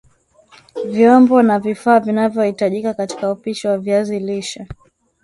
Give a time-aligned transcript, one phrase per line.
[0.85, 4.67] Vyombo na vifaa vinavyohitajika katika upishi wa viazi lishe